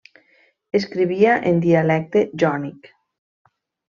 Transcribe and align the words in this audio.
Escrivia 0.79 1.35
en 1.51 1.59
dialecte 1.67 2.25
jònic. 2.45 2.89